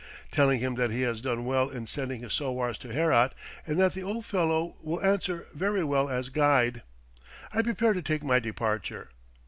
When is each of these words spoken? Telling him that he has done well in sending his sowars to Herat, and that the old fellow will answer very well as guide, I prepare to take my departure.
Telling 0.31 0.61
him 0.61 0.73
that 0.73 0.89
he 0.89 1.01
has 1.03 1.21
done 1.21 1.45
well 1.45 1.69
in 1.69 1.85
sending 1.85 2.21
his 2.21 2.33
sowars 2.33 2.79
to 2.79 2.87
Herat, 2.91 3.35
and 3.67 3.79
that 3.79 3.93
the 3.93 4.01
old 4.01 4.25
fellow 4.25 4.75
will 4.81 4.99
answer 5.01 5.45
very 5.53 5.83
well 5.83 6.09
as 6.09 6.29
guide, 6.29 6.81
I 7.53 7.61
prepare 7.61 7.93
to 7.93 8.01
take 8.01 8.23
my 8.23 8.39
departure. 8.39 9.11